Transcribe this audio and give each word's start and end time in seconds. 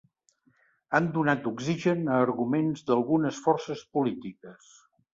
Han 0.99 1.09
donat 1.17 1.45
oxigen 1.51 2.03
a 2.07 2.17
arguments 2.23 2.83
d’algunes 2.91 3.45
forces 3.49 3.89
polítiques. 3.99 4.77